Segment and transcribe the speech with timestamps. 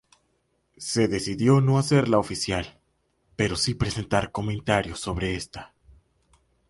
[0.79, 2.81] Se decidió no hacerla oficial,
[3.35, 5.75] pero si presentar comentarios sobre esta.